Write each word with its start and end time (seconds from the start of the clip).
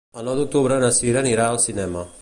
El 0.19 0.23
nou 0.27 0.37
d'octubre 0.39 0.79
na 0.85 0.89
Sira 1.01 1.23
anirà 1.25 1.47
al 1.51 1.61
cinema. 1.69 2.09